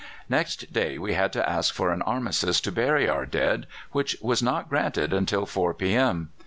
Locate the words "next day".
0.27-0.97